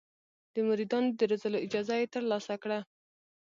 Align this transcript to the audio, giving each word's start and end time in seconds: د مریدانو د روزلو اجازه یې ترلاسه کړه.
د 0.53 0.55
مریدانو 0.67 1.15
د 1.19 1.21
روزلو 1.31 1.63
اجازه 1.65 1.93
یې 1.99 2.07
ترلاسه 2.15 2.53
کړه. 2.63 2.79